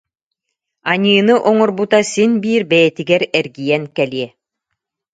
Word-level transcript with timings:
Аньыыны 0.91 1.35
оҥорбута 1.49 1.99
син 2.11 2.31
биир 2.41 2.63
бэйэтигэр 2.71 3.23
эргийэн 3.39 3.83
кэлиэ 3.95 4.27